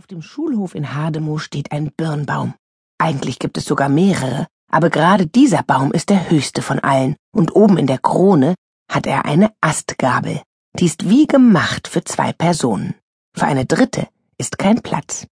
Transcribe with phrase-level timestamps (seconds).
[0.00, 2.54] Auf dem Schulhof in Hademow steht ein Birnbaum.
[2.96, 7.54] Eigentlich gibt es sogar mehrere, aber gerade dieser Baum ist der höchste von allen, und
[7.54, 8.54] oben in der Krone
[8.90, 10.40] hat er eine Astgabel.
[10.78, 12.94] Die ist wie gemacht für zwei Personen.
[13.36, 14.08] Für eine dritte
[14.38, 15.26] ist kein Platz.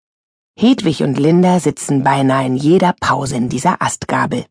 [0.54, 4.44] Hedwig und Linda sitzen beinahe in jeder Pause in dieser Astgabel.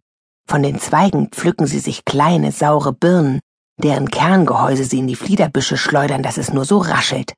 [0.47, 3.39] Von den Zweigen pflücken sie sich kleine, saure Birnen,
[3.77, 7.35] deren Kerngehäuse sie in die Fliederbüsche schleudern, dass es nur so raschelt.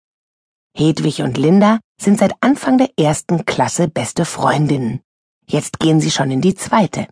[0.75, 5.01] Hedwig und Linda sind seit Anfang der ersten Klasse beste Freundinnen.
[5.47, 7.07] Jetzt gehen sie schon in die zweite.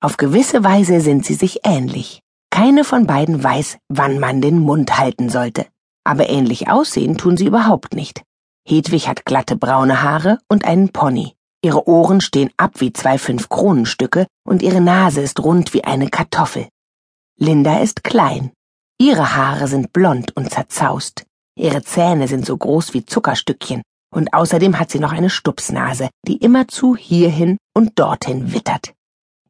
[0.00, 2.20] Auf gewisse Weise sind sie sich ähnlich.
[2.50, 5.66] Keine von beiden weiß, wann man den Mund halten sollte.
[6.04, 8.22] Aber ähnlich aussehen tun sie überhaupt nicht.
[8.66, 11.34] Hedwig hat glatte braune Haare und einen Pony.
[11.62, 16.68] Ihre Ohren stehen ab wie zwei Fünf-Kronenstücke und ihre Nase ist rund wie eine Kartoffel.
[17.36, 18.52] Linda ist klein.
[18.98, 21.26] Ihre Haare sind blond und zerzaust.
[21.56, 26.38] Ihre Zähne sind so groß wie Zuckerstückchen und außerdem hat sie noch eine Stupsnase, die
[26.38, 28.92] immerzu hierhin und dorthin wittert.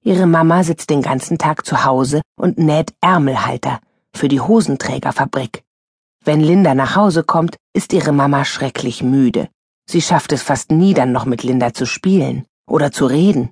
[0.02, 3.80] Ihre Mama sitzt den ganzen Tag zu Hause und näht Ärmelhalter
[4.12, 5.64] für die Hosenträgerfabrik.
[6.24, 9.48] Wenn Linda nach Hause kommt, ist ihre Mama schrecklich müde.
[9.86, 13.50] Sie schafft es fast nie dann noch mit Linda zu spielen oder zu reden.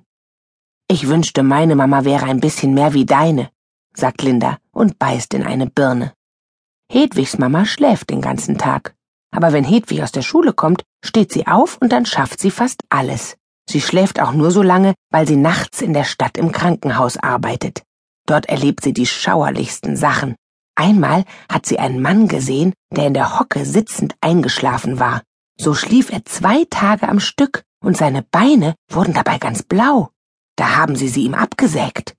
[0.87, 3.49] Ich wünschte, meine Mama wäre ein bisschen mehr wie deine,
[3.95, 6.13] sagt Linda und beißt in eine Birne.
[6.91, 8.95] Hedwigs Mama schläft den ganzen Tag.
[9.31, 12.81] Aber wenn Hedwig aus der Schule kommt, steht sie auf und dann schafft sie fast
[12.89, 13.35] alles.
[13.67, 17.83] Sie schläft auch nur so lange, weil sie nachts in der Stadt im Krankenhaus arbeitet.
[18.27, 20.35] Dort erlebt sie die schauerlichsten Sachen.
[20.75, 25.21] Einmal hat sie einen Mann gesehen, der in der Hocke sitzend eingeschlafen war.
[25.59, 30.09] So schlief er zwei Tage am Stück und seine Beine wurden dabei ganz blau.
[30.55, 32.15] Da haben sie sie ihm abgesägt.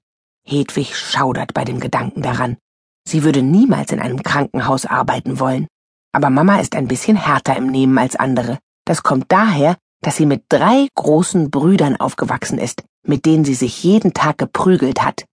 [0.47, 2.59] Hedwig schaudert bei dem Gedanken daran.
[3.07, 5.67] Sie würde niemals in einem Krankenhaus arbeiten wollen.
[6.13, 8.59] Aber Mama ist ein bisschen härter im Nehmen als andere.
[8.85, 13.83] Das kommt daher, dass sie mit drei großen Brüdern aufgewachsen ist, mit denen sie sich
[13.83, 15.25] jeden Tag geprügelt hat.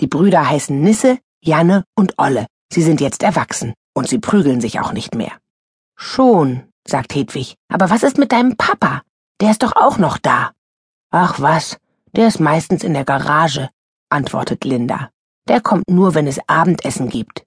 [0.00, 2.46] Die Brüder heißen Nisse, Janne und Olle.
[2.72, 5.32] Sie sind jetzt erwachsen und sie prügeln sich auch nicht mehr.
[5.96, 7.56] Schon, sagt Hedwig.
[7.68, 9.02] Aber was ist mit deinem Papa?
[9.40, 10.52] Der ist doch auch noch da.
[11.10, 11.78] Ach was,
[12.14, 13.70] der ist meistens in der Garage,
[14.10, 15.10] antwortet Linda.
[15.48, 17.44] Der kommt nur, wenn es Abendessen gibt.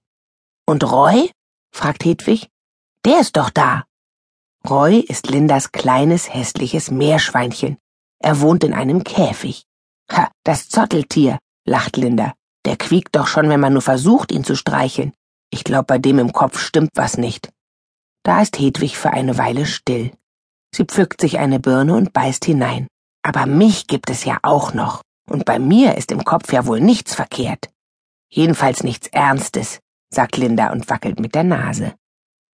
[0.66, 1.32] Und Roy?
[1.74, 2.50] fragt Hedwig.
[3.06, 3.86] Der ist doch da.
[4.68, 7.78] Roy ist Lindas kleines, hässliches Meerschweinchen.
[8.20, 9.66] Er wohnt in einem Käfig.
[10.12, 12.34] Ha, das Zotteltier, lacht Linda.
[12.66, 15.14] Der quiekt doch schon, wenn man nur versucht, ihn zu streicheln.
[15.50, 17.52] Ich glaub, bei dem im Kopf stimmt was nicht.
[18.24, 20.12] Da ist Hedwig für eine Weile still.
[20.74, 22.88] Sie pflückt sich eine Birne und beißt hinein.
[23.24, 25.02] Aber mich gibt es ja auch noch.
[25.28, 27.71] Und bei mir ist im Kopf ja wohl nichts verkehrt.
[28.34, 31.94] Jedenfalls nichts Ernstes, sagt Linda und wackelt mit der Nase.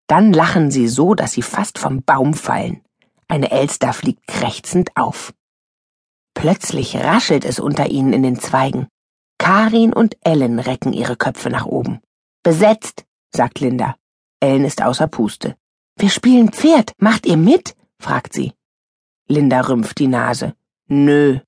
[0.07, 2.83] Dann lachen sie so, dass sie fast vom Baum fallen.
[3.29, 5.33] Eine Elster fliegt krächzend auf.
[6.35, 8.89] Plötzlich raschelt es unter ihnen in den Zweigen.
[9.39, 12.01] Karin und Ellen recken ihre Köpfe nach oben.
[12.43, 13.97] Besetzt, sagt Linda.
[14.41, 15.57] Ellen ist außer Puste.
[15.97, 16.93] Wir spielen Pferd.
[16.99, 17.75] Macht ihr mit?
[17.99, 18.53] fragt sie.
[19.29, 20.55] Linda rümpft die Nase.
[20.89, 21.39] Nö,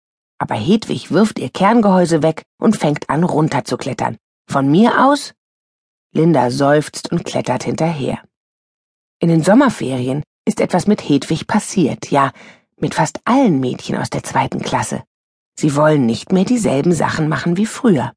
[0.45, 4.19] aber Hedwig wirft ihr Kerngehäuse weg und fängt an runterzuklettern.
[4.47, 5.33] Von mir aus?
[6.13, 8.19] Linda seufzt und klettert hinterher.
[9.21, 12.31] In den Sommerferien ist etwas mit Hedwig passiert, ja,
[12.79, 15.03] mit fast allen Mädchen aus der zweiten Klasse.
[15.59, 18.13] Sie wollen nicht mehr dieselben Sachen machen wie früher.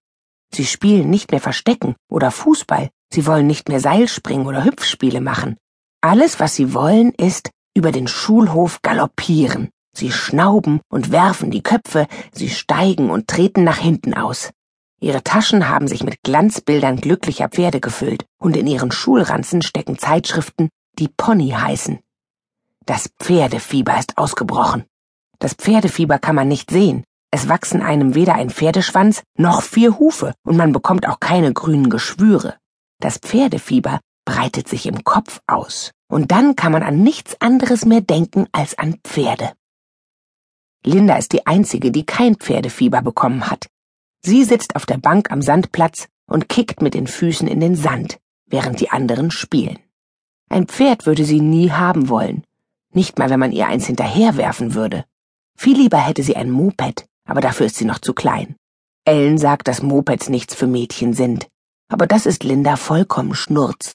[0.54, 5.56] Sie spielen nicht mehr Verstecken oder Fußball, sie wollen nicht mehr Seilspringen oder Hüpfspiele machen.
[6.02, 9.70] Alles, was sie wollen, ist über den Schulhof galoppieren.
[9.98, 14.52] Sie schnauben und werfen die Köpfe, sie steigen und treten nach hinten aus.
[15.00, 20.70] Ihre Taschen haben sich mit Glanzbildern glücklicher Pferde gefüllt, und in ihren Schulranzen stecken Zeitschriften,
[21.00, 21.98] die Pony heißen.
[22.86, 24.86] Das Pferdefieber ist ausgebrochen.
[25.40, 27.04] Das Pferdefieber kann man nicht sehen.
[27.32, 31.90] Es wachsen einem weder ein Pferdeschwanz noch vier Hufe, und man bekommt auch keine grünen
[31.90, 32.54] Geschwüre.
[33.00, 38.02] Das Pferdefieber breitet sich im Kopf aus, und dann kann man an nichts anderes mehr
[38.02, 39.54] denken als an Pferde.
[40.88, 43.68] Linda ist die Einzige, die kein Pferdefieber bekommen hat.
[44.22, 48.20] Sie sitzt auf der Bank am Sandplatz und kickt mit den Füßen in den Sand,
[48.46, 49.80] während die anderen spielen.
[50.50, 52.44] Ein Pferd würde sie nie haben wollen,
[52.94, 55.04] nicht mal wenn man ihr eins hinterherwerfen würde.
[55.58, 58.56] Viel lieber hätte sie ein Moped, aber dafür ist sie noch zu klein.
[59.04, 61.48] Ellen sagt, dass Mopeds nichts für Mädchen sind,
[61.90, 63.94] aber das ist Linda vollkommen schnurz.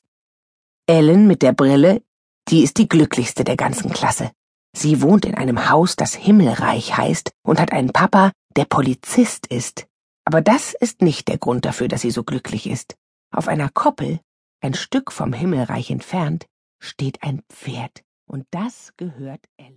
[0.86, 2.02] Ellen mit der Brille,
[2.48, 4.30] die ist die glücklichste der ganzen Klasse.
[4.74, 9.86] Sie wohnt in einem Haus, das Himmelreich heißt, und hat einen Papa, der Polizist ist.
[10.24, 12.94] Aber das ist nicht der Grund dafür, dass sie so glücklich ist.
[13.34, 14.20] Auf einer Koppel,
[14.62, 16.46] ein Stück vom Himmelreich entfernt,
[16.80, 19.70] steht ein Pferd, und das gehört Ellen.